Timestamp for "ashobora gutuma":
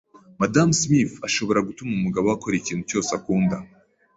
1.27-1.91